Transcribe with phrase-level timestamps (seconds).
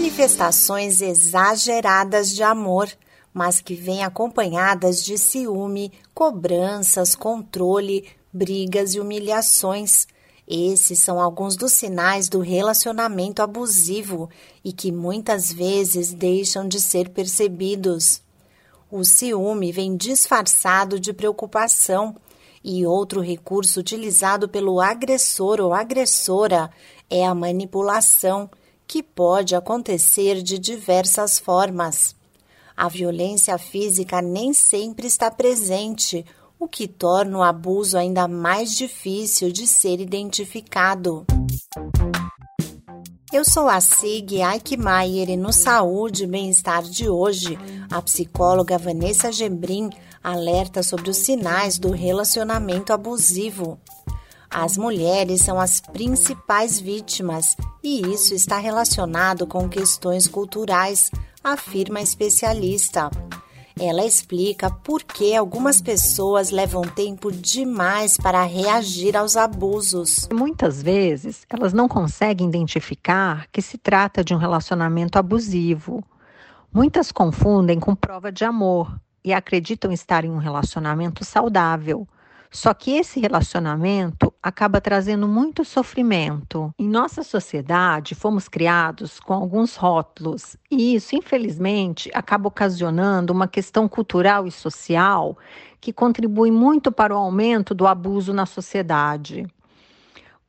[0.00, 2.90] manifestações exageradas de amor,
[3.34, 10.06] mas que vêm acompanhadas de ciúme, cobranças, controle, brigas e humilhações.
[10.48, 14.30] Esses são alguns dos sinais do relacionamento abusivo
[14.64, 18.22] e que muitas vezes deixam de ser percebidos.
[18.90, 22.16] O ciúme vem disfarçado de preocupação
[22.64, 26.70] e outro recurso utilizado pelo agressor ou agressora
[27.10, 28.48] é a manipulação,
[28.90, 32.16] que pode acontecer de diversas formas.
[32.76, 36.26] A violência física nem sempre está presente,
[36.58, 41.24] o que torna o abuso ainda mais difícil de ser identificado.
[43.32, 47.56] Eu sou a Sig Eichmeier e no Saúde e Bem-Estar de hoje,
[47.92, 49.88] a psicóloga Vanessa Gebrim
[50.20, 53.78] alerta sobre os sinais do relacionamento abusivo.
[54.52, 61.08] As mulheres são as principais vítimas e isso está relacionado com questões culturais,
[61.42, 63.08] afirma a especialista.
[63.78, 70.28] Ela explica por que algumas pessoas levam tempo demais para reagir aos abusos.
[70.32, 76.04] Muitas vezes, elas não conseguem identificar que se trata de um relacionamento abusivo.
[76.72, 82.06] Muitas confundem com prova de amor e acreditam estar em um relacionamento saudável.
[82.50, 86.72] Só que esse relacionamento acaba trazendo muito sofrimento.
[86.78, 93.88] Em nossa sociedade, fomos criados com alguns rótulos, e isso, infelizmente, acaba ocasionando uma questão
[93.88, 95.36] cultural e social
[95.80, 99.46] que contribui muito para o aumento do abuso na sociedade.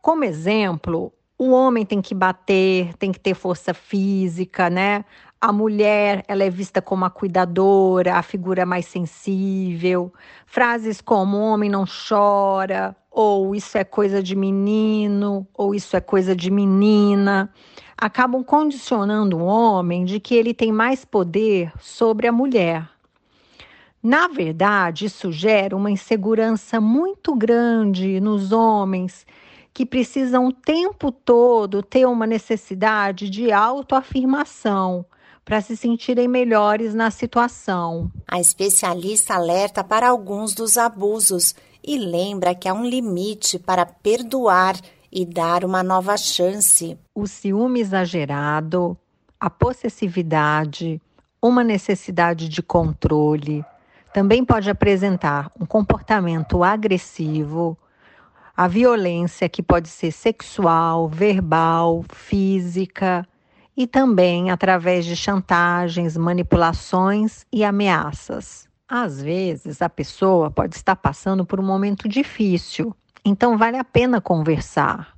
[0.00, 5.04] Como exemplo, o homem tem que bater, tem que ter força física, né?
[5.40, 10.12] A mulher ela é vista como a cuidadora, a figura mais sensível.
[10.44, 16.36] Frases como homem não chora, ou isso é coisa de menino, ou isso é coisa
[16.36, 17.50] de menina,
[17.96, 22.86] acabam condicionando o homem de que ele tem mais poder sobre a mulher.
[24.02, 29.26] Na verdade, isso gera uma insegurança muito grande nos homens
[29.72, 35.04] que precisam o tempo todo ter uma necessidade de autoafirmação
[35.50, 38.08] para se sentirem melhores na situação.
[38.24, 44.76] A especialista alerta para alguns dos abusos e lembra que há um limite para perdoar
[45.10, 46.96] e dar uma nova chance.
[47.12, 48.96] O ciúme exagerado,
[49.40, 51.02] a possessividade,
[51.42, 53.64] uma necessidade de controle,
[54.14, 57.76] também pode apresentar um comportamento agressivo,
[58.56, 63.26] a violência que pode ser sexual, verbal, física,
[63.76, 68.68] e também através de chantagens, manipulações e ameaças.
[68.88, 72.94] Às vezes, a pessoa pode estar passando por um momento difícil,
[73.24, 75.16] então vale a pena conversar.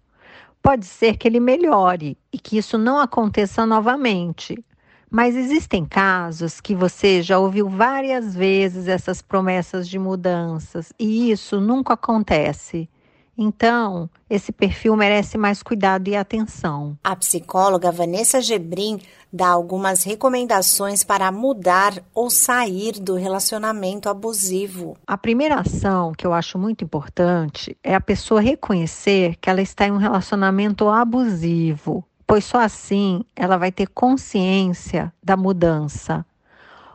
[0.62, 4.62] Pode ser que ele melhore e que isso não aconteça novamente.
[5.10, 11.60] Mas existem casos que você já ouviu várias vezes essas promessas de mudanças e isso
[11.60, 12.88] nunca acontece.
[13.36, 16.96] Então, esse perfil merece mais cuidado e atenção.
[17.02, 19.00] A psicóloga Vanessa Gebrim
[19.32, 24.96] dá algumas recomendações para mudar ou sair do relacionamento abusivo.
[25.06, 29.86] A primeira ação que eu acho muito importante é a pessoa reconhecer que ela está
[29.86, 36.24] em um relacionamento abusivo, pois só assim ela vai ter consciência da mudança.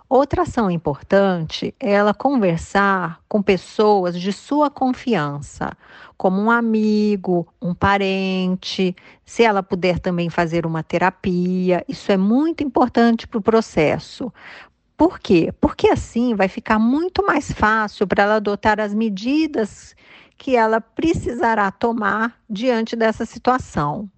[0.10, 5.74] Outra ação importante é ela conversar com pessoas de sua confiança,
[6.18, 11.84] como um amigo, um parente, se ela puder também fazer uma terapia.
[11.90, 14.32] Isso é muito importante para o processo.
[14.96, 15.54] Por quê?
[15.60, 19.94] Porque assim vai ficar muito mais fácil para ela adotar as medidas
[20.38, 24.10] que ela precisará tomar diante dessa situação.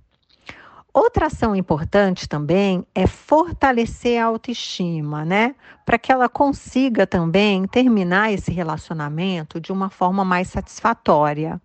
[1.02, 5.56] Outra ação importante também é fortalecer a autoestima, né?
[5.86, 11.62] Para que ela consiga também terminar esse relacionamento de uma forma mais satisfatória.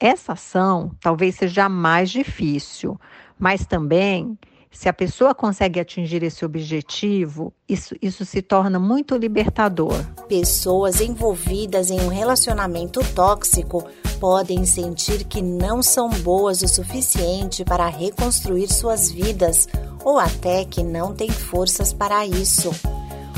[0.00, 3.00] Essa ação talvez seja a mais difícil,
[3.38, 4.36] mas também
[4.70, 9.94] se a pessoa consegue atingir esse objetivo, isso, isso se torna muito libertador.
[10.28, 13.84] Pessoas envolvidas em um relacionamento tóxico
[14.20, 19.66] podem sentir que não são boas o suficiente para reconstruir suas vidas
[20.04, 22.70] ou até que não têm forças para isso.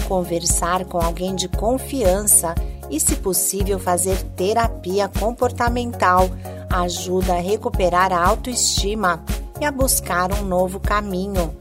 [0.06, 2.55] Conversar com alguém de confiança
[2.91, 6.29] e, se possível, fazer terapia comportamental
[6.69, 9.25] ajuda a recuperar a autoestima
[9.62, 11.56] e a buscar um novo caminho.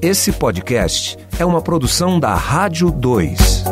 [0.00, 3.64] Esse podcast é uma produção da Rádio 2.